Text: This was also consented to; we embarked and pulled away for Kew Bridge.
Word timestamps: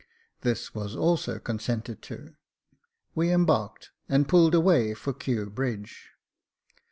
This 0.41 0.73
was 0.73 0.95
also 0.95 1.37
consented 1.37 2.01
to; 2.01 2.33
we 3.13 3.31
embarked 3.31 3.91
and 4.09 4.27
pulled 4.27 4.55
away 4.55 4.95
for 4.95 5.13
Kew 5.13 5.47
Bridge. 5.51 6.07